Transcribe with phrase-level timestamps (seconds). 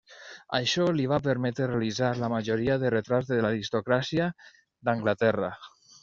[0.59, 4.31] Això li va permetre realitzar la majoria de retrats de l'aristocràcia
[4.89, 5.51] d'Anglaterra.